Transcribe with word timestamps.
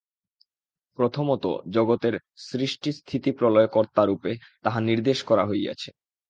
প্রথমত 0.99 1.43
জগতের 1.69 2.15
সৃষ্টিস্থিতিপ্রলয়-কর্তারূপে 2.47 4.31
তাহা 4.63 4.79
নির্দেশ 4.89 5.19
করা 5.23 5.43
হইয়াছে। 5.45 5.89